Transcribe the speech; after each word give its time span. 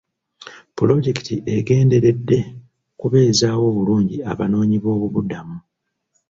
Pulojekiti 0.75 1.35
egenderedde 1.55 2.39
kubezaawo 2.99 3.63
obulungi 3.71 4.17
abanoonyi 4.31 4.77
b'obubuddamu. 4.83 5.57